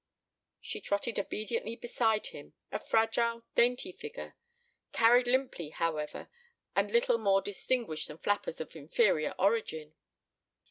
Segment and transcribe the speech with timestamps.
[0.59, 4.35] She trotted obediently beside him, a fragile dainty figure;
[4.93, 6.27] carried limply, however,
[6.75, 9.93] and little more distinguished than flappers of inferior origin.